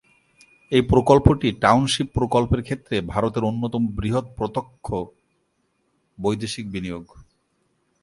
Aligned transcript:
এই 0.71 0.81
প্রকল্পটি 0.81 1.47
টাউনশিপ 1.61 2.07
প্রকল্পের 2.13 2.61
ক্ষেত্রে 2.63 2.95
ভারতের 3.03 3.43
অন্যতম 3.43 3.81
বৃহৎ 3.97 4.25
প্রত্যক্ষ 4.37 4.87
বৈদেশিক 6.17 6.65
বিনিয়োগ। 6.71 7.05